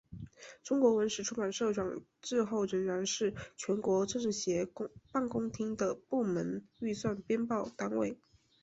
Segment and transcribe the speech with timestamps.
[0.63, 4.67] 中国文史出版社转制后仍然是全国政协
[5.11, 8.17] 办公厅的部门预算编报单位。